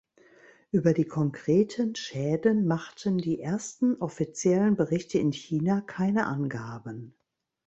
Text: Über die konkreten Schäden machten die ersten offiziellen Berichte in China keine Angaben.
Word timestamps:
Über 0.71 0.95
die 0.95 1.05
konkreten 1.05 1.93
Schäden 1.93 2.65
machten 2.65 3.19
die 3.19 3.39
ersten 3.39 3.97
offiziellen 3.97 4.75
Berichte 4.75 5.19
in 5.19 5.31
China 5.31 5.81
keine 5.81 6.25
Angaben. 6.25 7.13